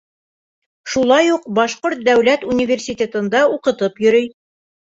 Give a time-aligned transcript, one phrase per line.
[0.93, 4.31] Шулай уҡ Башҡорт дәүләт университетында уҡытып йөрөй.